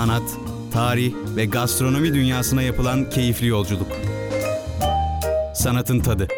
sanat, 0.00 0.22
tarih 0.72 1.14
ve 1.36 1.44
gastronomi 1.44 2.14
dünyasına 2.14 2.62
yapılan 2.62 3.10
keyifli 3.10 3.46
yolculuk. 3.46 3.86
Sanatın 5.54 6.00
tadı. 6.00 6.28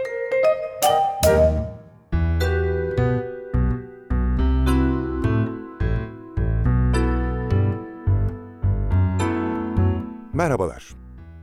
Merhabalar. 10.32 10.94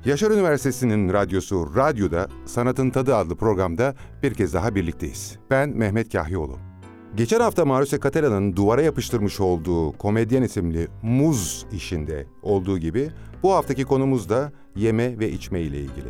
Yaşar 0.05 0.31
Üniversitesi'nin 0.31 1.13
radyosu 1.13 1.75
Radyo'da 1.75 2.27
Sanatın 2.45 2.89
Tadı 2.89 3.15
adlı 3.15 3.35
programda 3.37 3.95
bir 4.23 4.33
kez 4.33 4.53
daha 4.53 4.75
birlikteyiz. 4.75 5.39
Ben 5.49 5.69
Mehmet 5.69 6.11
Kahyioğlu. 6.11 6.68
Geçen 7.15 7.39
hafta 7.39 7.65
Maruse 7.65 7.99
Catalan'ın 7.99 8.55
duvara 8.55 8.81
yapıştırmış 8.81 9.39
olduğu 9.39 9.91
Komedyen 9.91 10.41
isimli 10.41 10.87
Muz 11.01 11.65
işinde 11.71 12.25
olduğu 12.41 12.77
gibi 12.77 13.09
bu 13.43 13.53
haftaki 13.53 13.85
konumuz 13.85 14.29
da 14.29 14.51
yeme 14.75 15.19
ve 15.19 15.31
içme 15.31 15.61
ile 15.61 15.77
ilgili. 15.77 16.09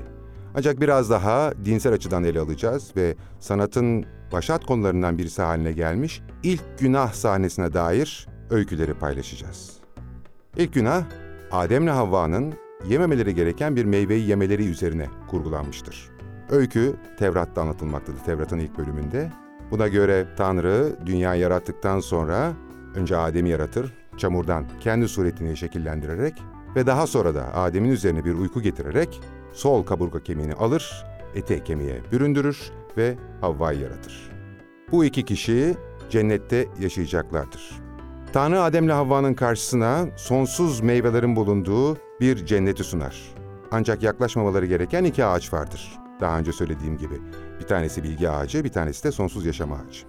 Ancak 0.55 0.81
biraz 0.81 1.09
daha 1.09 1.53
dinsel 1.65 1.93
açıdan 1.93 2.23
ele 2.23 2.39
alacağız 2.39 2.91
ve 2.95 3.15
sanatın 3.39 4.05
başat 4.31 4.65
konularından 4.65 5.17
birisi 5.17 5.41
haline 5.41 5.71
gelmiş 5.71 6.21
ilk 6.43 6.79
günah 6.79 7.13
sahnesine 7.13 7.73
dair 7.73 8.27
öyküleri 8.49 8.93
paylaşacağız. 8.93 9.73
İlk 10.57 10.73
günah 10.73 11.03
Adem'le 11.51 11.87
Havva'nın 11.87 12.53
yememeleri 12.89 13.35
gereken 13.35 13.75
bir 13.75 13.85
meyveyi 13.85 14.29
yemeleri 14.29 14.65
üzerine 14.65 15.07
kurgulanmıştır. 15.29 16.09
Öykü 16.49 16.95
Tevrat'ta 17.19 17.61
anlatılmaktadır, 17.61 18.19
Tevrat'ın 18.19 18.59
ilk 18.59 18.77
bölümünde. 18.77 19.31
Buna 19.71 19.87
göre 19.87 20.27
Tanrı 20.37 20.95
dünya 21.05 21.35
yarattıktan 21.35 21.99
sonra 21.99 22.53
önce 22.95 23.17
Adem'i 23.17 23.49
yaratır, 23.49 23.93
çamurdan 24.17 24.65
kendi 24.79 25.07
suretini 25.07 25.57
şekillendirerek 25.57 26.33
ve 26.75 26.87
daha 26.87 27.07
sonra 27.07 27.35
da 27.35 27.55
Adem'in 27.55 27.89
üzerine 27.89 28.25
bir 28.25 28.33
uyku 28.33 28.61
getirerek 28.61 29.21
sol 29.53 29.83
kaburga 29.83 30.23
kemiğini 30.23 30.53
alır, 30.53 31.05
ete 31.35 31.63
kemiğe 31.63 32.01
büründürür 32.11 32.71
ve 32.97 33.15
Havva'yı 33.41 33.79
yaratır. 33.79 34.31
Bu 34.91 35.05
iki 35.05 35.25
kişi 35.25 35.75
cennette 36.09 36.67
yaşayacaklardır. 36.79 37.79
Tanrı 38.33 38.61
Adem'le 38.61 38.89
Havva'nın 38.89 39.33
karşısına 39.33 40.05
sonsuz 40.17 40.81
meyvelerin 40.81 41.35
bulunduğu 41.35 41.97
bir 42.19 42.45
cenneti 42.45 42.83
sunar. 42.83 43.35
Ancak 43.71 44.03
yaklaşmamaları 44.03 44.65
gereken 44.65 45.03
iki 45.03 45.25
ağaç 45.25 45.53
vardır. 45.53 45.99
Daha 46.19 46.39
önce 46.39 46.51
söylediğim 46.51 46.97
gibi. 46.97 47.21
Bir 47.59 47.67
tanesi 47.67 48.03
bilgi 48.03 48.29
ağacı, 48.29 48.63
bir 48.63 48.69
tanesi 48.69 49.03
de 49.03 49.11
sonsuz 49.11 49.45
yaşam 49.45 49.71
ağacı. 49.71 50.05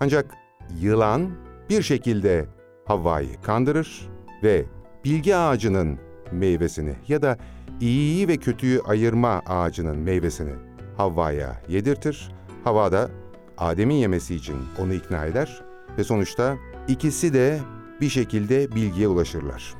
Ancak 0.00 0.34
yılan 0.80 1.30
bir 1.70 1.82
şekilde 1.82 2.46
Havva'yı 2.84 3.40
kandırır 3.42 4.08
ve 4.42 4.64
bilgi 5.04 5.36
ağacının 5.36 5.98
meyvesini 6.32 6.94
ya 7.08 7.22
da 7.22 7.38
iyiyi 7.80 8.28
ve 8.28 8.36
kötüyü 8.36 8.80
ayırma 8.80 9.42
ağacının 9.46 9.98
meyvesini 9.98 10.52
Havva'ya 10.96 11.62
yedirtir. 11.68 12.32
Havva 12.64 12.92
da 12.92 13.10
Adem'in 13.58 13.94
yemesi 13.94 14.34
için 14.34 14.56
onu 14.78 14.94
ikna 14.94 15.24
eder 15.24 15.62
ve 15.98 16.04
sonuçta 16.04 16.56
ikisi 16.88 17.34
de 17.34 17.58
bir 18.00 18.08
şekilde 18.08 18.72
bilgiye 18.74 19.08
ulaşırlar. 19.08 19.74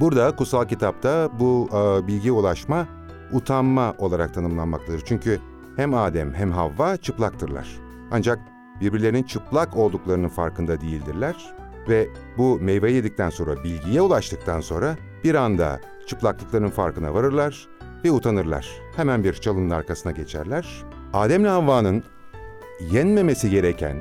Burada 0.00 0.36
kutsal 0.36 0.64
kitapta 0.64 1.30
bu 1.40 1.68
e, 1.72 2.06
bilgiye 2.06 2.32
ulaşma 2.32 2.86
utanma 3.32 3.94
olarak 3.98 4.34
tanımlanmaktadır. 4.34 5.02
Çünkü 5.04 5.40
hem 5.76 5.94
Adem 5.94 6.34
hem 6.34 6.52
Havva 6.52 6.96
çıplaktırlar. 6.96 7.68
Ancak 8.10 8.38
birbirlerinin 8.80 9.22
çıplak 9.22 9.76
olduklarının 9.76 10.28
farkında 10.28 10.80
değildirler 10.80 11.54
ve 11.88 12.08
bu 12.38 12.58
meyve 12.60 12.92
yedikten 12.92 13.30
sonra, 13.30 13.64
bilgiye 13.64 14.00
ulaştıktan 14.00 14.60
sonra 14.60 14.96
bir 15.24 15.34
anda 15.34 15.80
çıplaklıklarının 16.06 16.70
farkına 16.70 17.14
varırlar 17.14 17.68
ve 18.04 18.10
utanırlar. 18.10 18.68
Hemen 18.96 19.24
bir 19.24 19.32
çalının 19.32 19.70
arkasına 19.70 20.12
geçerler. 20.12 20.84
Adem'le 21.12 21.44
Havva'nın 21.44 22.04
yenmemesi 22.90 23.50
gereken 23.50 23.96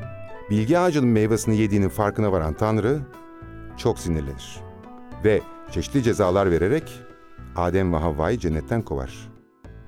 bilgi 0.49 0.79
ağacının 0.79 1.09
meyvesini 1.09 1.57
yediğinin 1.57 1.89
farkına 1.89 2.31
varan 2.31 2.53
Tanrı 2.53 2.99
çok 3.77 3.99
sinirlenir. 3.99 4.59
Ve 5.23 5.41
çeşitli 5.71 6.03
cezalar 6.03 6.51
vererek 6.51 7.01
Adem 7.57 7.93
ve 7.93 7.97
Havva'yı 7.97 8.39
cennetten 8.39 8.81
kovar. 8.81 9.29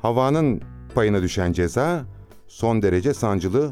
Havva'nın 0.01 0.61
payına 0.95 1.21
düşen 1.21 1.53
ceza 1.53 2.05
son 2.47 2.81
derece 2.81 3.13
sancılı 3.13 3.71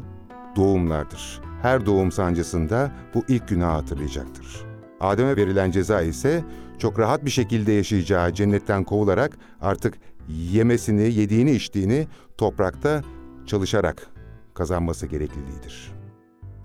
doğumlardır. 0.56 1.40
Her 1.62 1.86
doğum 1.86 2.12
sancısında 2.12 2.92
bu 3.14 3.24
ilk 3.28 3.48
günahı 3.48 3.72
hatırlayacaktır. 3.72 4.64
Adem'e 5.00 5.36
verilen 5.36 5.70
ceza 5.70 6.02
ise 6.02 6.44
çok 6.78 6.98
rahat 6.98 7.24
bir 7.24 7.30
şekilde 7.30 7.72
yaşayacağı 7.72 8.32
cennetten 8.32 8.84
kovularak 8.84 9.38
artık 9.60 9.98
yemesini, 10.28 11.02
yediğini, 11.02 11.50
içtiğini 11.50 12.06
toprakta 12.38 13.02
çalışarak 13.46 14.06
kazanması 14.54 15.06
gerekliliğidir. 15.06 15.92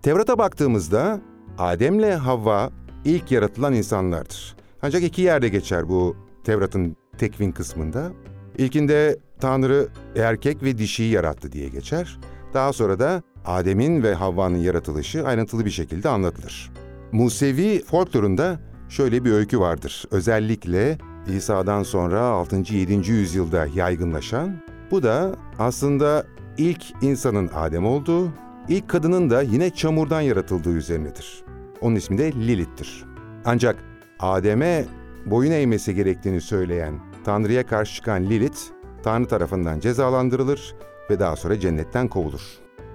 Tevrat'a 0.01 0.37
baktığımızda 0.37 1.21
Adem'le 1.57 2.17
Havva 2.17 2.69
ilk 3.05 3.31
yaratılan 3.31 3.73
insanlardır. 3.73 4.55
Ancak 4.81 5.03
iki 5.03 5.21
yerde 5.21 5.49
geçer 5.49 5.89
bu 5.89 6.15
Tevrat'ın 6.43 6.97
tekvin 7.17 7.51
kısmında. 7.51 8.11
İlkinde 8.57 9.17
Tanrı 9.39 9.87
erkek 10.15 10.63
ve 10.63 10.77
dişiyi 10.77 11.11
yarattı 11.11 11.51
diye 11.51 11.69
geçer. 11.69 12.19
Daha 12.53 12.73
sonra 12.73 12.99
da 12.99 13.21
Adem'in 13.45 14.03
ve 14.03 14.13
Havva'nın 14.13 14.57
yaratılışı 14.57 15.27
ayrıntılı 15.27 15.65
bir 15.65 15.71
şekilde 15.71 16.09
anlatılır. 16.09 16.71
Musevi 17.11 17.83
folklorunda 17.83 18.59
şöyle 18.89 19.25
bir 19.25 19.31
öykü 19.31 19.59
vardır. 19.59 20.05
Özellikle 20.11 20.97
İsa'dan 21.35 21.83
sonra 21.83 22.21
6. 22.21 22.55
7. 22.55 23.11
yüzyılda 23.11 23.67
yaygınlaşan. 23.75 24.57
Bu 24.91 25.03
da 25.03 25.35
aslında 25.59 26.25
ilk 26.57 26.83
insanın 27.01 27.49
Adem 27.55 27.85
olduğu, 27.85 28.29
ilk 28.69 28.89
kadının 28.89 29.29
da 29.29 29.41
yine 29.41 29.69
çamurdan 29.69 30.21
yaratıldığı 30.21 30.73
üzerinedir. 30.73 31.43
Onun 31.81 31.95
ismi 31.95 32.17
de 32.17 32.31
Lilith'tir. 32.31 33.05
Ancak 33.45 33.75
Adem'e 34.19 34.85
boyun 35.25 35.51
eğmesi 35.51 35.95
gerektiğini 35.95 36.41
söyleyen 36.41 36.99
Tanrı'ya 37.25 37.65
karşı 37.65 37.95
çıkan 37.95 38.23
Lilith, 38.23 38.59
Tanrı 39.03 39.27
tarafından 39.27 39.79
cezalandırılır 39.79 40.75
ve 41.09 41.19
daha 41.19 41.35
sonra 41.35 41.59
cennetten 41.59 42.07
kovulur. 42.07 42.41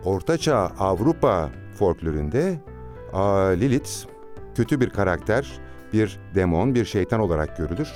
Ortaçağ 0.05 0.59
Avrupa 0.78 1.50
folkloründe 1.78 2.61
Lilith 3.61 3.91
kötü 4.55 4.81
bir 4.81 4.91
karakter, 4.91 5.61
bir 5.93 6.21
demon, 6.34 6.75
bir 6.75 6.84
şeytan 6.84 7.21
olarak 7.21 7.56
görülür. 7.56 7.89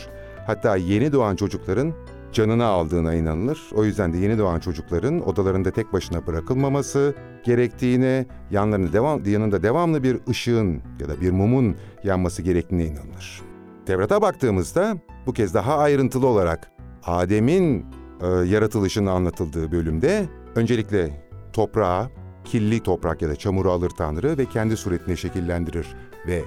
Hatta 0.47 0.77
yeni 0.77 1.13
doğan 1.13 1.37
çocukların 1.37 1.93
canını 2.33 2.65
aldığına 2.65 3.15
inanılır. 3.15 3.61
O 3.75 3.85
yüzden 3.85 4.13
de 4.13 4.19
yeni 4.19 4.39
doğan 4.39 4.61
çocukların 4.61 5.29
odalarında 5.29 5.71
tek 5.71 5.93
başına 5.93 6.27
bırakılmaması 6.27 7.15
gerektiğine, 7.45 8.27
yanlarında 8.51 8.93
devam, 8.93 9.25
yanında 9.25 9.63
devamlı 9.63 10.03
bir 10.03 10.19
ışığın 10.29 10.83
ya 11.01 11.09
da 11.09 11.21
bir 11.21 11.31
mumun 11.31 11.77
yanması 12.05 12.43
gerektiğine 12.43 12.85
inanılır. 12.85 13.52
Tevrat'a 13.87 14.23
baktığımızda 14.23 14.97
bu 15.27 15.33
kez 15.33 15.55
daha 15.55 15.79
ayrıntılı 15.79 16.27
olarak 16.27 16.71
Adem'in 17.05 17.87
e, 18.21 18.27
yaratılışının 18.27 19.07
anlatıldığı 19.07 19.73
bölümde 19.73 20.29
öncelikle 20.55 21.29
toprağa, 21.53 22.11
kirli 22.45 22.81
toprak 22.83 23.23
ya 23.23 23.29
da 23.29 23.37
çamuru 23.37 23.71
alır 23.71 23.91
Tanrı 23.91 24.39
ve 24.39 24.47
kendi 24.47 24.77
suretine 24.77 25.17
şekillendirir 25.17 25.87
ve 26.27 26.43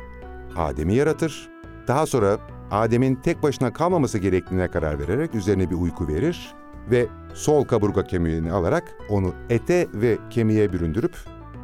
Adem'i 0.58 0.96
yaratır. 0.96 1.50
Daha 1.88 2.06
sonra 2.06 2.38
Adem'in 2.72 3.16
tek 3.16 3.44
başına 3.44 3.74
kalmaması 3.74 4.18
gerektiğine 4.18 4.68
karar 4.68 5.00
vererek 5.00 5.36
üzerine 5.36 5.70
bir 5.70 5.76
uyku 5.76 6.08
verir 6.08 6.54
ve 6.92 7.08
sol 7.34 7.64
kaburga 7.64 8.04
kemiğini 8.04 8.52
alarak 8.52 8.84
onu 9.10 9.34
ete 9.50 9.88
ve 9.94 10.18
kemiğe 10.30 10.74
büründürüp 10.74 11.16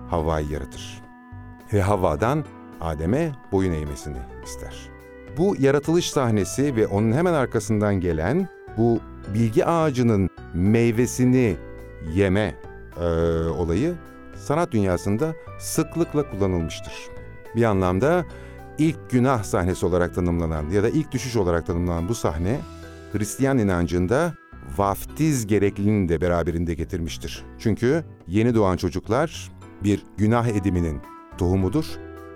Havva'yı 0.09 0.49
yaratır. 0.49 1.01
Ve 1.73 1.81
Havva'dan 1.81 2.45
Adem'e 2.81 3.31
boyun 3.51 3.73
eğmesini 3.73 4.17
ister. 4.43 4.90
Bu 5.37 5.55
yaratılış 5.59 6.11
sahnesi 6.11 6.75
ve 6.75 6.87
onun 6.87 7.11
hemen 7.11 7.33
arkasından 7.33 7.99
gelen 7.99 8.47
bu 8.77 8.99
bilgi 9.33 9.65
ağacının 9.65 10.29
meyvesini 10.53 11.57
yeme 12.13 12.55
e, 12.97 13.05
olayı 13.49 13.93
sanat 14.35 14.71
dünyasında 14.71 15.33
sıklıkla 15.59 16.29
kullanılmıştır. 16.31 16.93
Bir 17.55 17.63
anlamda 17.63 18.25
ilk 18.77 19.09
günah 19.09 19.43
sahnesi 19.43 19.85
olarak 19.85 20.15
tanımlanan 20.15 20.69
ya 20.69 20.83
da 20.83 20.89
ilk 20.89 21.11
düşüş 21.11 21.35
olarak 21.35 21.65
tanımlanan 21.65 22.09
bu 22.09 22.15
sahne 22.15 22.59
Hristiyan 23.11 23.57
inancında 23.57 24.33
vaftiz 24.77 25.47
gerekliliğini 25.47 26.09
de 26.09 26.21
beraberinde 26.21 26.73
getirmiştir. 26.73 27.43
Çünkü 27.59 28.03
yeni 28.27 28.55
doğan 28.55 28.77
çocuklar 28.77 29.51
bir 29.83 30.03
günah 30.17 30.47
ediminin 30.47 31.01
tohumudur. 31.37 31.85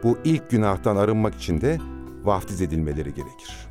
Bu 0.03 0.18
ilk 0.24 0.50
günahtan 0.50 0.95
arınmak 0.95 1.36
için 1.36 1.62
de 1.62 1.77
vaftiz 2.25 2.62
edilmeleri 2.62 3.13
gerekir. 3.13 3.68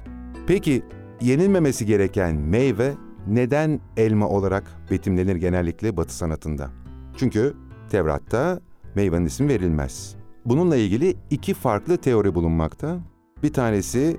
Peki 0.47 0.83
yenilmemesi 1.21 1.87
gereken 1.87 2.37
meyve 2.37 2.95
neden 3.27 3.81
elma 3.97 4.29
olarak 4.29 4.65
betimlenir 4.91 5.37
genellikle 5.37 5.97
Batı 5.97 6.15
sanatında? 6.15 6.71
Çünkü 7.17 7.55
Tevrat'ta 7.91 8.61
meyvenin 8.95 9.27
ismi 9.27 9.49
verilmez. 9.49 10.17
Bununla 10.45 10.77
ilgili 10.77 11.17
iki 11.31 11.55
farklı 11.55 11.97
teori 11.97 12.35
bulunmakta. 12.35 12.99
Bir 13.43 13.53
tanesi 13.53 14.17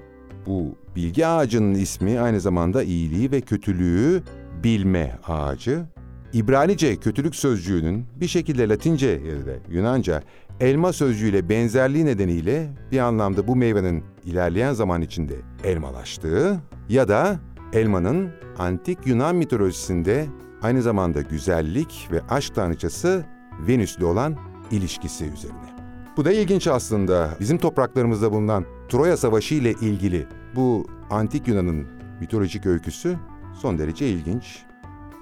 Bu 0.48 0.76
bilgi 0.96 1.28
ağacının 1.28 1.74
ismi 1.74 2.20
aynı 2.20 2.42
zamanda 2.42 2.84
iyiliği 2.84 3.32
ve 3.32 3.42
kötülüğü 3.42 4.24
bilme 4.64 5.20
ağacı. 5.28 5.86
İbranice 6.34 6.96
kötülük 6.96 7.36
sözcüğünün 7.36 8.06
bir 8.16 8.28
şekilde 8.28 8.70
Latince 8.70 9.08
ya 9.08 9.46
da 9.46 9.52
Yunanca 9.70 10.24
elma 10.60 10.94
sözcüğüyle 10.94 11.50
benzerliği 11.50 12.06
nedeniyle 12.06 12.70
bir 12.92 13.00
anlamda 13.00 13.48
bu 13.48 13.56
meyvenin 13.56 14.04
ilerleyen 14.26 14.74
zaman 14.74 15.02
içinde 15.02 15.34
elmalaştığı 15.64 16.60
ya 16.90 17.08
da 17.08 17.40
elmanın 17.74 18.30
antik 18.58 19.08
Yunan 19.08 19.36
mitolojisinde 19.36 20.26
aynı 20.62 20.82
zamanda 20.82 21.22
güzellik 21.22 22.08
ve 22.12 22.22
aşk 22.30 22.56
tanrıçası 22.56 23.26
Venüs'le 23.68 24.02
olan 24.02 24.38
ilişkisi 24.72 25.26
üzerine. 25.26 25.76
Bu 26.18 26.26
da 26.26 26.32
ilginç 26.32 26.68
aslında. 26.68 27.30
Bizim 27.40 27.58
topraklarımızda 27.58 28.32
bulunan 28.32 28.66
Troya 28.90 29.18
Savaşı 29.18 29.56
ile 29.56 29.72
ilgili 29.72 30.28
bu 30.56 30.88
antik 31.10 31.48
Yunan'ın 31.48 31.88
mitolojik 32.20 32.66
öyküsü 32.66 33.18
son 33.62 33.78
derece 33.78 34.10
ilginç. 34.10 34.64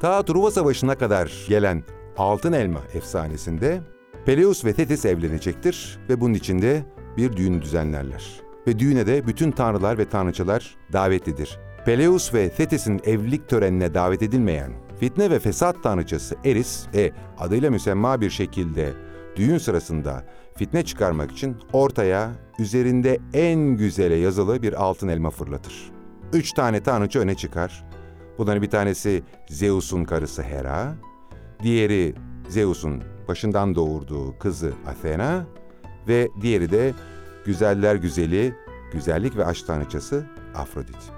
Ta 0.03 0.25
Truva 0.25 0.51
Savaşı'na 0.51 0.95
kadar 0.95 1.45
gelen 1.49 1.83
Altın 2.17 2.53
Elma 2.53 2.79
efsanesinde 2.93 3.81
Peleus 4.25 4.65
ve 4.65 4.73
Thetis 4.73 5.05
evlenecektir 5.05 5.99
ve 6.09 6.21
bunun 6.21 6.33
içinde 6.33 6.85
bir 7.17 7.37
düğün 7.37 7.61
düzenlerler. 7.61 8.41
Ve 8.67 8.79
düğüne 8.79 9.07
de 9.07 9.27
bütün 9.27 9.51
tanrılar 9.51 9.97
ve 9.97 10.09
tanrıçalar 10.09 10.75
davetlidir. 10.93 11.59
Peleus 11.85 12.33
ve 12.33 12.49
Thetis'in 12.49 13.01
evlilik 13.05 13.49
törenine 13.49 13.93
davet 13.93 14.21
edilmeyen 14.21 14.71
fitne 14.99 15.31
ve 15.31 15.39
fesat 15.39 15.83
tanrıçası 15.83 16.35
Eris, 16.45 16.85
e, 16.95 17.11
adıyla 17.37 17.69
müsemma 17.69 18.21
bir 18.21 18.29
şekilde 18.29 18.93
düğün 19.35 19.57
sırasında 19.57 20.25
fitne 20.55 20.85
çıkarmak 20.85 21.31
için 21.31 21.57
ortaya 21.73 22.31
üzerinde 22.59 23.19
en 23.33 23.59
güzele 23.59 24.15
yazılı 24.15 24.61
bir 24.61 24.83
altın 24.83 25.07
elma 25.07 25.29
fırlatır. 25.29 25.91
Üç 26.33 26.53
tane 26.53 26.83
tanrıça 26.83 27.19
öne 27.19 27.35
çıkar. 27.35 27.92
Bunların 28.37 28.61
bir 28.61 28.69
tanesi 28.69 29.23
Zeus'un 29.49 30.03
karısı 30.03 30.43
Hera, 30.43 30.95
diğeri 31.63 32.15
Zeus'un 32.49 33.03
başından 33.27 33.75
doğurduğu 33.75 34.39
kızı 34.39 34.73
Athena 34.87 35.45
ve 36.07 36.29
diğeri 36.41 36.71
de 36.71 36.93
güzeller 37.45 37.95
güzeli, 37.95 38.55
güzellik 38.93 39.37
ve 39.37 39.45
aşk 39.45 39.67
tanrıçası 39.67 40.25
Afrodit. 40.55 41.11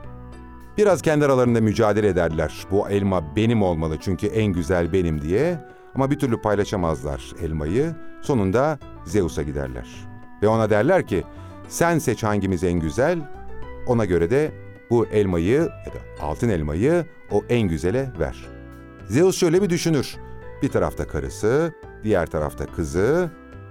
Biraz 0.77 1.01
kendi 1.01 1.25
aralarında 1.25 1.61
mücadele 1.61 2.07
ederler. 2.07 2.65
Bu 2.71 2.89
elma 2.89 3.35
benim 3.35 3.61
olmalı 3.61 3.97
çünkü 4.01 4.27
en 4.27 4.53
güzel 4.53 4.93
benim 4.93 5.21
diye. 5.21 5.59
Ama 5.95 6.11
bir 6.11 6.19
türlü 6.19 6.41
paylaşamazlar 6.41 7.33
elmayı. 7.41 7.95
Sonunda 8.21 8.79
Zeus'a 9.05 9.43
giderler. 9.43 9.87
Ve 10.41 10.47
ona 10.47 10.69
derler 10.69 11.07
ki 11.07 11.23
sen 11.67 11.99
seç 11.99 12.23
hangimiz 12.23 12.63
en 12.63 12.79
güzel. 12.79 13.19
Ona 13.87 14.05
göre 14.05 14.29
de 14.29 14.51
bu 14.89 15.05
elmayı 15.05 15.59
ya 15.59 15.93
da 15.93 16.23
altın 16.23 16.49
elmayı 16.49 17.05
o 17.31 17.43
en 17.49 17.61
güzele 17.61 18.11
ver. 18.19 18.45
Zeus 19.07 19.37
şöyle 19.37 19.61
bir 19.61 19.69
düşünür. 19.69 20.15
Bir 20.61 20.69
tarafta 20.69 21.07
karısı, 21.07 21.73
diğer 22.03 22.25
tarafta 22.25 22.65
kızı, 22.65 23.29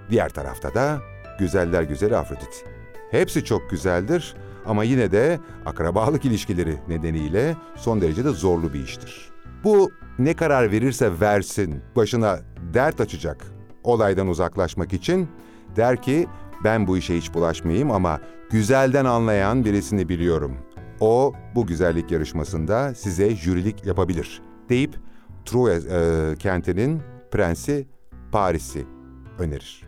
diğer 0.09 0.29
tarafta 0.29 0.73
da 0.75 0.99
güzeller 1.39 1.83
güzeli 1.83 2.17
Afrodit. 2.17 2.65
Hepsi 3.11 3.45
çok 3.45 3.69
güzeldir 3.69 4.35
ama 4.65 4.83
yine 4.83 5.11
de 5.11 5.39
akrabalık 5.65 6.25
ilişkileri 6.25 6.77
nedeniyle 6.87 7.55
son 7.75 8.01
derece 8.01 8.25
de 8.25 8.29
zorlu 8.29 8.73
bir 8.73 8.83
iştir. 8.83 9.29
Bu 9.63 9.91
ne 10.19 10.33
karar 10.33 10.71
verirse 10.71 11.19
versin 11.21 11.81
başına 11.95 12.39
dert 12.73 13.01
açacak 13.01 13.45
olaydan 13.83 14.27
uzaklaşmak 14.27 14.93
için 14.93 15.27
der 15.75 16.01
ki 16.01 16.27
ben 16.63 16.87
bu 16.87 16.97
işe 16.97 17.17
hiç 17.17 17.33
bulaşmayayım 17.33 17.91
ama 17.91 18.19
güzelden 18.49 19.05
anlayan 19.05 19.65
birisini 19.65 20.09
biliyorum. 20.09 20.57
O 20.99 21.33
bu 21.55 21.67
güzellik 21.67 22.11
yarışmasında 22.11 22.95
size 22.95 23.35
jürilik 23.35 23.85
yapabilir 23.85 24.41
deyip 24.69 24.95
Troya 25.45 25.75
e, 25.75 26.35
kentinin 26.35 27.01
prensi 27.31 27.87
Paris'i 28.31 28.85
önerir. 29.39 29.83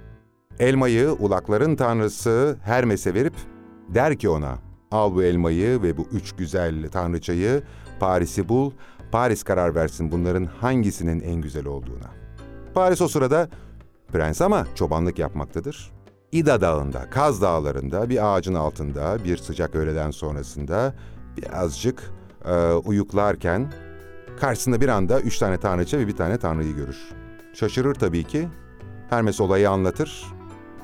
Elmayı 0.60 1.12
ulakların 1.12 1.76
tanrısı 1.76 2.58
Hermes'e 2.64 3.14
verip 3.14 3.34
der 3.90 4.18
ki 4.18 4.30
ona 4.30 4.58
al 4.92 5.16
bu 5.16 5.24
elmayı 5.24 5.82
ve 5.82 5.98
bu 5.98 6.08
üç 6.12 6.32
güzel 6.36 6.90
tanrıçayı 6.90 7.64
Paris'i 8.00 8.50
bul, 8.50 8.72
Paris 9.12 9.44
karar 9.44 9.76
versin 9.76 10.12
bunların 10.12 10.46
hangisinin 10.46 11.20
en 11.20 11.42
güzel 11.42 11.66
olduğuna. 11.66 12.10
Paris 12.74 13.02
o 13.02 13.08
sırada 13.08 13.50
prens 14.08 14.42
ama 14.42 14.68
çobanlık 14.76 15.20
yapmaktadır. 15.20 15.97
İda 16.32 16.62
Dağı'nda, 16.62 17.10
Kaz 17.10 17.42
Dağları'nda 17.42 18.10
bir 18.10 18.36
ağacın 18.36 18.54
altında 18.54 19.24
bir 19.24 19.38
sıcak 19.38 19.76
öğleden 19.76 20.12
sonrasında 20.12 20.94
birazcık 21.38 22.12
e, 22.46 22.72
uyuklarken 22.72 23.74
karşısında 24.40 24.82
bir 24.82 24.90
anda 24.90 25.22
üç 25.22 25.38
tane 25.40 25.58
tanrıça 25.58 26.00
ve 26.00 26.08
bir 26.08 26.16
tane 26.16 26.38
tanrıyı 26.38 26.76
görür. 26.76 26.98
Şaşırır 27.54 27.96
tabii 27.96 28.24
ki. 28.24 28.48
Hermes 29.10 29.42
olayı 29.42 29.70
anlatır 29.70 30.26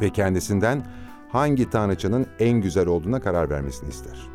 ve 0.02 0.10
kendisinden 0.10 0.86
hangi 1.30 1.70
tanrıçanın 1.70 2.28
en 2.40 2.62
güzel 2.62 2.88
olduğuna 2.88 3.22
karar 3.22 3.50
vermesini 3.50 3.90
ister. 3.90 4.28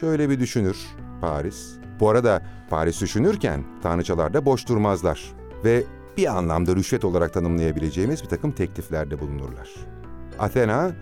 Şöyle 0.00 0.30
bir 0.30 0.40
düşünür 0.40 0.76
Paris. 1.20 1.72
Bu 2.00 2.10
arada 2.10 2.42
Paris 2.70 3.00
düşünürken 3.00 3.64
tanrıçalar 3.82 4.34
da 4.34 4.46
boş 4.46 4.68
durmazlar 4.68 5.32
ve 5.64 5.84
bir 6.16 6.36
anlamda 6.36 6.76
rüşvet 6.76 7.04
olarak 7.04 7.32
tanımlayabileceğimiz 7.32 8.22
bir 8.22 8.28
takım 8.28 8.52
tekliflerde 8.52 9.20
bulunurlar. 9.20 9.93
Athena, 10.38 10.92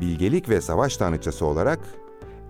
bilgelik 0.00 0.48
ve 0.48 0.60
savaş 0.60 0.96
tanrıçası 0.96 1.46
olarak 1.46 1.78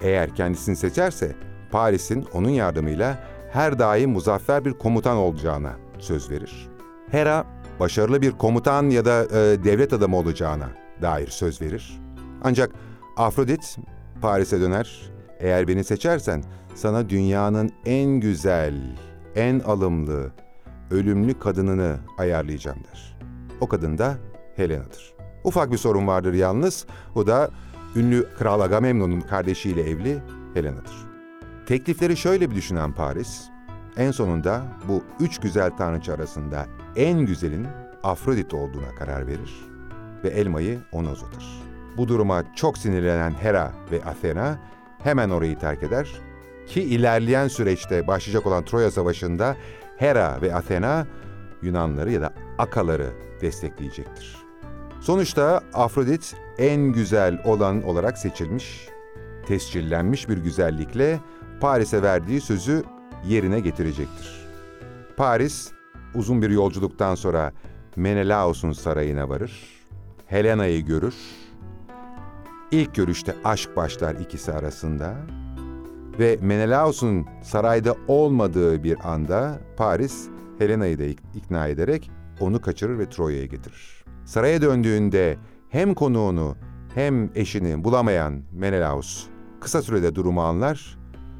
eğer 0.00 0.34
kendisini 0.34 0.76
seçerse 0.76 1.36
Paris'in 1.70 2.26
onun 2.32 2.48
yardımıyla 2.48 3.19
her 3.52 3.78
daim 3.78 4.10
muzaffer 4.10 4.64
bir 4.64 4.72
komutan 4.72 5.16
olacağına 5.16 5.72
söz 5.98 6.31
verir. 6.31 6.69
Hera, 7.10 7.44
başarılı 7.81 8.22
bir 8.22 8.31
komutan 8.31 8.90
ya 8.90 9.04
da 9.04 9.25
e, 9.25 9.64
devlet 9.64 9.92
adamı 9.92 10.16
olacağına 10.16 10.69
dair 11.02 11.28
söz 11.28 11.62
verir. 11.62 12.00
Ancak 12.42 12.70
Afrodit 13.16 13.76
Paris'e 14.20 14.60
döner. 14.60 15.10
Eğer 15.40 15.69
beni 15.69 15.84
seçersen 15.84 16.44
sana 16.75 17.08
dünyanın 17.08 17.70
en 17.87 18.10
güzel, 18.20 18.96
en 19.37 19.60
alımlı, 19.60 20.32
ölümlü 20.90 21.38
kadınını 21.38 21.96
ayarlayacağım 22.19 22.78
der. 22.78 23.19
O 23.60 23.69
kadın 23.69 23.98
da 23.98 24.14
Helena'dır. 24.56 25.13
Ufak 25.44 25.73
bir 25.73 25.76
sorun 25.76 26.06
vardır 26.06 26.35
yalnız. 26.35 26.87
O 27.14 27.26
da 27.26 27.50
ünlü 27.97 28.26
Kral 28.38 28.61
Agamemnon'un 28.61 29.21
kardeşiyle 29.21 29.90
evli 29.90 30.23
Helena'dır. 30.54 30.95
Teklifleri 31.66 32.16
şöyle 32.16 32.50
bir 32.50 32.57
düşünen 32.57 32.92
Paris, 32.92 33.42
en 33.97 34.11
sonunda 34.11 34.62
bu 34.88 35.04
üç 35.21 35.38
güzel 35.38 35.71
tanrıça 35.71 36.14
arasında 36.14 36.66
en 36.97 37.18
güzelin 37.26 37.66
Afrodit 38.02 38.54
olduğuna 38.54 38.95
karar 38.99 39.26
verir 39.26 39.54
ve 40.25 40.28
elmayı 40.28 40.78
ona 40.92 41.11
uzatır. 41.11 41.45
Bu 41.97 42.09
duruma 42.09 42.54
çok 42.54 42.78
sinirlenen 42.78 43.30
Hera 43.30 43.73
ve 43.90 44.04
Athena 44.04 44.59
hemen 45.02 45.30
orayı 45.30 45.59
terk 45.59 45.83
eder 45.83 46.09
ki 46.66 46.83
ilerleyen 46.83 47.49
süreçte 47.49 48.07
başlayacak 48.07 48.47
olan 48.47 48.64
Troya 48.64 48.90
Savaşı'nda 48.90 49.57
Hera 49.97 50.38
ve 50.42 50.54
Athena 50.54 51.07
Yunanları 51.62 52.12
ya 52.12 52.21
da 52.21 52.33
Akaları 52.59 53.11
destekleyecektir. 53.40 54.43
Sonuçta 55.04 55.61
Afrodit 55.75 56.37
en 56.58 56.80
güzel 56.92 57.42
olan 57.44 57.82
olarak 57.82 58.18
seçilmiş, 58.18 58.88
tescillenmiş 59.46 60.28
bir 60.28 60.38
güzellikle 60.38 61.20
Paris'e 61.61 62.02
verdiği 62.02 62.40
sözü 62.40 62.84
yerine 63.26 63.61
getirecektir. 63.61 64.46
Paris, 65.16 65.73
uzun 66.14 66.42
bir 66.42 66.50
yolculuktan 66.50 67.14
sonra 67.14 67.52
Menelaos'un 67.96 68.73
sarayına 68.73 69.28
varır, 69.28 69.62
Helena'yı 70.26 70.84
görür. 70.84 71.14
İlk 72.70 72.94
görüşte 72.94 73.34
aşk 73.44 73.76
başlar 73.76 74.14
ikisi 74.14 74.52
arasında 74.52 75.14
ve 76.18 76.38
Menelaos'un 76.42 77.26
sarayda 77.42 77.96
olmadığı 78.08 78.84
bir 78.84 79.12
anda 79.12 79.61
Paris 79.76 80.28
Helena'yı 80.58 80.99
da 80.99 81.04
ikna 81.34 81.66
ederek 81.68 82.11
onu 82.40 82.61
kaçırır 82.61 82.99
ve 82.99 83.08
Troya'ya 83.11 83.46
getirir. 83.46 84.03
Saraya 84.25 84.62
döndüğünde 84.62 85.38
hem 85.69 85.95
konuğunu 85.95 86.57
hem 86.95 87.31
eşini 87.35 87.85
bulamayan 87.85 88.43
Menelaos 88.52 89.26
kısa 89.61 89.83
sürede 89.83 90.14
durumu 90.14 90.43
anlar, 90.43 90.99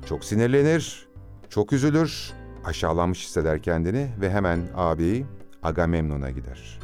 çok 0.09 0.25
sinirlenir, 0.25 1.09
çok 1.49 1.73
üzülür, 1.73 2.33
aşağılanmış 2.64 3.25
hisseder 3.25 3.62
kendini 3.62 4.09
ve 4.21 4.31
hemen 4.31 4.61
abi 4.76 5.26
Agamemnon'a 5.62 6.31
gider. 6.31 6.81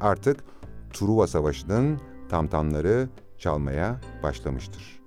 Artık 0.00 0.44
Truva 0.92 1.26
Savaşı'nın 1.26 2.00
tamtamları 2.28 3.08
çalmaya 3.38 4.00
başlamıştır. 4.22 5.00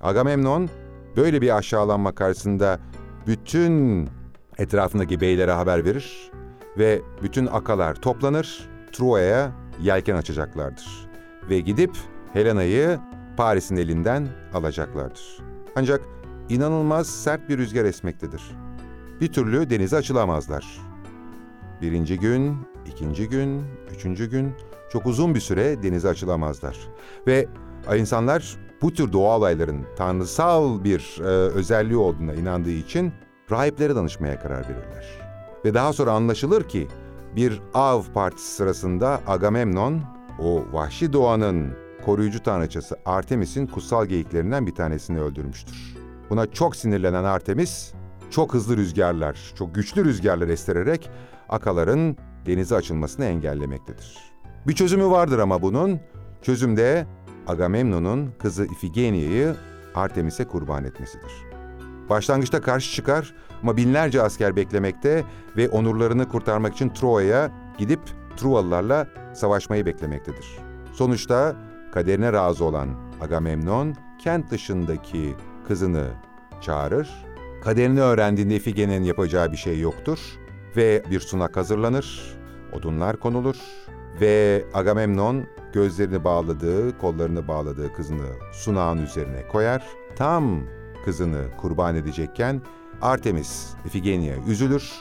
Agamemnon 0.00 0.68
böyle 1.16 1.42
bir 1.42 1.56
aşağılanma 1.56 2.14
karşısında 2.14 2.78
bütün 3.26 4.08
etrafındaki 4.58 5.20
beylere 5.20 5.52
haber 5.52 5.84
verir 5.84 6.30
ve 6.78 7.00
bütün 7.22 7.46
akalar 7.46 7.94
toplanır, 7.94 8.68
Truva'ya 8.92 9.52
yelken 9.82 10.16
açacaklardır. 10.16 11.08
Ve 11.50 11.60
gidip 11.60 11.96
Helena'yı 12.32 12.98
Paris'in 13.36 13.76
elinden 13.76 14.28
alacaklardır. 14.54 15.38
Ancak 15.76 16.00
inanılmaz 16.48 17.06
sert 17.06 17.48
bir 17.48 17.58
rüzgar 17.58 17.84
esmektedir. 17.84 18.42
Bir 19.20 19.32
türlü 19.32 19.70
denize 19.70 19.96
açılamazlar. 19.96 20.80
Birinci 21.82 22.18
gün, 22.18 22.56
ikinci 22.86 23.28
gün, 23.28 23.62
üçüncü 23.94 24.30
gün 24.30 24.52
çok 24.92 25.06
uzun 25.06 25.34
bir 25.34 25.40
süre 25.40 25.82
denize 25.82 26.08
açılamazlar. 26.08 26.78
Ve 27.26 27.48
insanlar 27.98 28.56
bu 28.82 28.92
tür 28.92 29.12
doğa 29.12 29.38
olayların 29.38 29.86
tanrısal 29.96 30.84
bir 30.84 31.20
e, 31.20 31.24
özelliği 31.24 31.96
olduğuna 31.96 32.34
inandığı 32.34 32.70
için 32.70 33.12
rahiplere 33.50 33.94
danışmaya 33.94 34.40
karar 34.40 34.64
verirler. 34.68 35.06
Ve 35.64 35.74
daha 35.74 35.92
sonra 35.92 36.12
anlaşılır 36.12 36.68
ki 36.68 36.88
bir 37.36 37.62
av 37.74 38.02
partisi 38.14 38.54
sırasında 38.54 39.20
Agamemnon 39.26 40.00
o 40.38 40.64
vahşi 40.72 41.12
doğanın 41.12 41.72
koruyucu 42.04 42.42
tanrıçası 42.42 42.96
Artemis'in 43.04 43.66
kutsal 43.66 44.06
geyiklerinden 44.06 44.66
bir 44.66 44.74
tanesini 44.74 45.20
öldürmüştür. 45.20 45.96
Buna 46.30 46.46
çok 46.46 46.76
sinirlenen 46.76 47.24
Artemis 47.24 47.92
çok 48.30 48.54
hızlı 48.54 48.76
rüzgarlar, 48.76 49.52
çok 49.54 49.74
güçlü 49.74 50.04
rüzgarlar 50.04 50.48
estirerek 50.48 51.10
akaların 51.48 52.16
denize 52.46 52.76
açılmasını 52.76 53.24
engellemektedir. 53.24 54.18
Bir 54.66 54.74
çözümü 54.74 55.06
vardır 55.06 55.38
ama 55.38 55.62
bunun. 55.62 56.00
Çözümde 56.42 57.06
Agamemnon'un 57.46 58.30
kızı 58.38 58.64
Ifigenia'yı 58.64 59.56
Artemis'e 59.94 60.44
kurban 60.44 60.84
etmesidir. 60.84 61.49
Başlangıçta 62.10 62.60
karşı 62.60 62.92
çıkar 62.92 63.34
ama 63.62 63.76
binlerce 63.76 64.22
asker 64.22 64.56
beklemekte 64.56 65.24
ve 65.56 65.68
onurlarını 65.68 66.28
kurtarmak 66.28 66.72
için 66.74 66.88
Troya'ya 66.88 67.50
gidip 67.78 68.00
Truvalılarla 68.36 69.06
savaşmayı 69.34 69.86
beklemektedir. 69.86 70.46
Sonuçta 70.92 71.56
kaderine 71.92 72.32
razı 72.32 72.64
olan 72.64 72.88
Agamemnon 73.20 73.94
kent 74.18 74.50
dışındaki 74.50 75.36
kızını 75.68 76.06
çağırır. 76.60 77.10
Kaderini 77.64 78.00
öğrendiğinde 78.00 78.56
Ifigene'nin 78.56 79.04
yapacağı 79.04 79.52
bir 79.52 79.56
şey 79.56 79.80
yoktur 79.80 80.18
ve 80.76 81.02
bir 81.10 81.20
sunak 81.20 81.56
hazırlanır. 81.56 82.36
Odunlar 82.72 83.16
konulur 83.16 83.56
ve 84.20 84.64
Agamemnon 84.74 85.44
gözlerini 85.72 86.24
bağladığı, 86.24 86.98
kollarını 86.98 87.48
bağladığı 87.48 87.92
kızını 87.92 88.26
sunağın 88.52 88.98
üzerine 88.98 89.48
koyar. 89.48 89.86
Tam 90.16 90.60
kızını 91.04 91.44
kurban 91.60 91.96
edecekken 91.96 92.62
Artemis 93.02 93.66
Ifigenia 93.86 94.36
üzülür. 94.48 94.92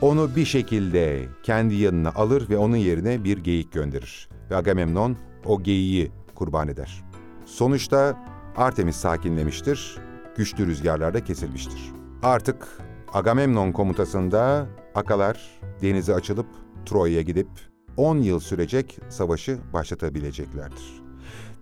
Onu 0.00 0.36
bir 0.36 0.44
şekilde 0.44 1.28
kendi 1.42 1.74
yanına 1.74 2.10
alır 2.10 2.48
ve 2.50 2.58
onun 2.58 2.76
yerine 2.76 3.24
bir 3.24 3.38
geyik 3.38 3.72
gönderir. 3.72 4.28
Ve 4.50 4.56
Agamemnon 4.56 5.16
o 5.44 5.62
geyiği 5.62 6.12
kurban 6.34 6.68
eder. 6.68 7.04
Sonuçta 7.44 8.24
Artemis 8.56 8.96
sakinlemiştir, 8.96 9.98
güçlü 10.36 10.66
rüzgarlarda 10.66 11.24
kesilmiştir. 11.24 11.92
Artık 12.22 12.68
Agamemnon 13.12 13.72
komutasında 13.72 14.66
Akalar 14.94 15.60
denize 15.82 16.14
açılıp 16.14 16.46
Troya'ya 16.86 17.22
gidip 17.22 17.48
10 17.96 18.18
yıl 18.18 18.40
sürecek 18.40 18.98
savaşı 19.08 19.58
başlatabileceklerdir. 19.72 21.02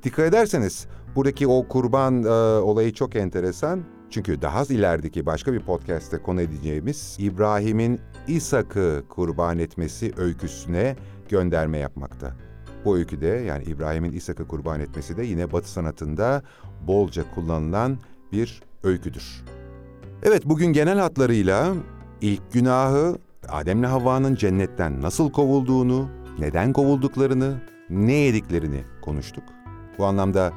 Dikkat 0.03 0.27
ederseniz 0.27 0.87
buradaki 1.17 1.47
o 1.47 1.69
kurban 1.69 2.23
e, 2.23 2.29
olayı 2.61 2.93
çok 2.93 3.17
enteresan. 3.17 3.85
Çünkü 4.11 4.43
daha 4.43 4.63
ilerideki 4.63 5.27
başka 5.27 5.53
bir 5.53 5.61
podcast'te 5.61 6.19
konu 6.19 6.41
edeceğimiz 6.41 7.17
İbrahim'in 7.21 8.01
İshak'ı 8.29 9.05
kurban 9.09 9.59
etmesi 9.59 10.13
öyküsüne 10.17 10.97
gönderme 11.29 11.79
yapmakta. 11.79 12.37
Bu 12.85 12.97
öyküde 12.97 13.27
yani 13.27 13.65
İbrahim'in 13.65 14.13
İshak'ı 14.13 14.49
kurban 14.49 14.81
etmesi 14.81 15.17
de 15.17 15.25
yine 15.25 15.53
Batı 15.53 15.71
sanatında 15.71 16.43
bolca 16.87 17.25
kullanılan 17.35 17.99
bir 18.33 18.63
öyküdür. 18.83 19.45
Evet 20.23 20.43
bugün 20.47 20.67
genel 20.67 20.99
hatlarıyla 20.99 21.75
ilk 22.21 22.53
günahı 22.53 23.19
Adem'le 23.49 23.85
Havva'nın 23.85 24.35
cennetten 24.35 25.03
nasıl 25.03 25.31
kovulduğunu, 25.31 26.09
neden 26.39 26.73
kovulduklarını, 26.73 27.63
ne 27.91 28.13
yediklerini 28.13 28.85
konuştuk. 29.03 29.45
Bu 29.99 30.05
anlamda 30.05 30.53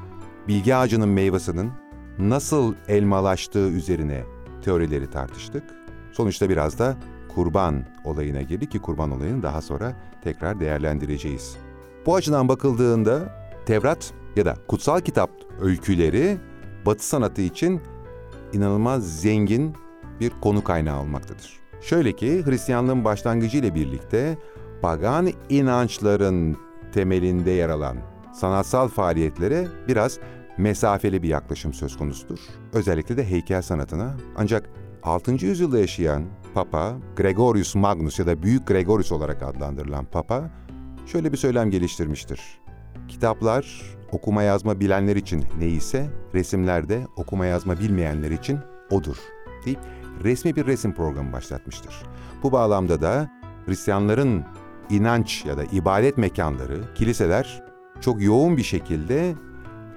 bilgi 0.49 0.75
ağacının 0.75 1.09
meyvasının 1.09 1.71
nasıl 2.19 2.75
elmalaştığı 2.87 3.69
üzerine 3.69 4.23
teorileri 4.61 5.09
tartıştık. 5.09 5.63
Sonuçta 6.11 6.49
biraz 6.49 6.79
da 6.79 6.97
kurban 7.35 7.85
olayına 8.03 8.41
girdik 8.41 8.71
ki 8.71 8.79
kurban 8.79 9.11
olayını 9.11 9.43
daha 9.43 9.61
sonra 9.61 9.95
tekrar 10.23 10.59
değerlendireceğiz. 10.59 11.57
Bu 12.05 12.15
açıdan 12.15 12.47
bakıldığında 12.47 13.39
Tevrat 13.65 14.13
ya 14.35 14.45
da 14.45 14.55
kutsal 14.67 14.99
kitap 14.99 15.29
öyküleri 15.61 16.37
Batı 16.85 17.07
sanatı 17.07 17.41
için 17.41 17.81
inanılmaz 18.53 19.21
zengin 19.21 19.75
bir 20.19 20.31
konu 20.41 20.63
kaynağı 20.63 21.01
olmaktadır. 21.01 21.59
Şöyle 21.81 22.15
ki 22.15 22.45
Hristiyanlığın 22.45 23.05
başlangıcı 23.05 23.57
ile 23.57 23.75
birlikte 23.75 24.37
pagan 24.81 25.29
inançların 25.49 26.57
temelinde 26.93 27.51
yer 27.51 27.69
alan 27.69 27.97
sanatsal 28.33 28.87
faaliyetlere 28.87 29.67
biraz 29.87 30.19
mesafeli 30.59 31.23
bir 31.23 31.27
yaklaşım 31.27 31.73
söz 31.73 31.97
konusudur. 31.97 32.39
Özellikle 32.73 33.17
de 33.17 33.29
heykel 33.29 33.61
sanatına. 33.61 34.17
Ancak 34.35 34.69
6. 35.03 35.31
yüzyılda 35.31 35.79
yaşayan 35.79 36.25
Papa 36.53 36.97
Gregorius 37.15 37.75
Magnus 37.75 38.19
ya 38.19 38.27
da 38.27 38.43
Büyük 38.43 38.67
Gregorius 38.67 39.11
olarak 39.11 39.43
adlandırılan 39.43 40.05
Papa 40.05 40.49
şöyle 41.05 41.31
bir 41.31 41.37
söylem 41.37 41.71
geliştirmiştir. 41.71 42.41
Kitaplar 43.07 43.81
okuma 44.11 44.43
yazma 44.43 44.79
bilenler 44.79 45.15
için 45.15 45.45
neyse 45.59 46.09
resimlerde 46.33 47.07
okuma 47.15 47.45
yazma 47.45 47.79
bilmeyenler 47.79 48.31
için 48.31 48.59
odur 48.91 49.17
deyip 49.65 49.79
resmi 50.23 50.55
bir 50.55 50.65
resim 50.65 50.93
programı 50.93 51.33
başlatmıştır. 51.33 51.95
Bu 52.43 52.51
bağlamda 52.51 53.01
da 53.01 53.29
Hristiyanların 53.65 54.45
inanç 54.89 55.45
ya 55.45 55.57
da 55.57 55.63
ibadet 55.63 56.17
mekanları, 56.17 56.93
kiliseler 56.95 57.63
çok 58.01 58.21
yoğun 58.21 58.57
bir 58.57 58.63
şekilde 58.63 59.35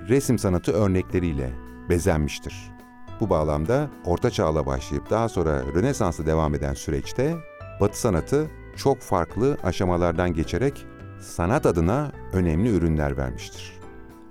resim 0.09 0.38
sanatı 0.38 0.73
örnekleriyle 0.73 1.50
bezenmiştir. 1.88 2.73
Bu 3.21 3.30
bağlamda 3.30 3.90
Orta 4.04 4.30
Çağ'la 4.30 4.66
başlayıp 4.66 5.11
daha 5.11 5.28
sonra 5.28 5.62
Rönesans'a 5.75 6.26
devam 6.26 6.54
eden 6.54 6.75
süreçte 6.75 7.37
Batı 7.80 8.00
sanatı 8.00 8.47
çok 8.76 9.00
farklı 9.00 9.56
aşamalardan 9.62 10.32
geçerek 10.32 10.87
sanat 11.21 11.66
adına 11.66 12.12
önemli 12.32 12.68
ürünler 12.71 13.16
vermiştir. 13.16 13.73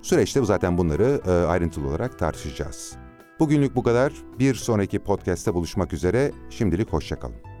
Süreçte 0.02 0.44
zaten 0.44 0.78
bunları 0.78 1.20
e, 1.26 1.30
ayrıntılı 1.30 1.88
olarak 1.88 2.18
tartışacağız. 2.18 2.96
Bugünlük 3.40 3.76
bu 3.76 3.82
kadar. 3.82 4.12
Bir 4.38 4.54
sonraki 4.54 4.98
podcast'te 4.98 5.54
buluşmak 5.54 5.92
üzere. 5.92 6.32
Şimdilik 6.50 6.92
hoşçakalın. 6.92 7.51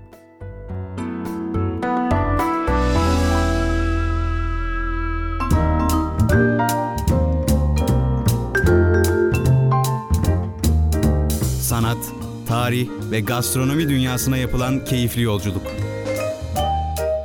Tarih 12.62 12.88
ve 13.10 13.20
gastronomi 13.20 13.88
dünyasına 13.88 14.36
yapılan 14.36 14.84
keyifli 14.84 15.22
yolculuk. 15.22 15.62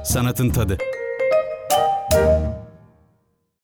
Sanatın 0.03 0.49
tadı. 0.49 0.77